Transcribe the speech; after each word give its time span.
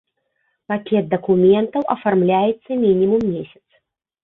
Пакет 0.71 1.05
дакументаў 1.13 1.81
афармляецца 1.97 2.71
мінімум 2.87 3.31
месяц. 3.37 3.67